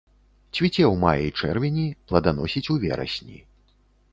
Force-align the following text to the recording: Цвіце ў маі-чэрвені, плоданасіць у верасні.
Цвіце 0.59 0.83
ў 0.93 0.95
маі-чэрвені, 1.03 1.85
плоданасіць 2.13 2.65
у 2.77 2.79
верасні. 2.85 3.37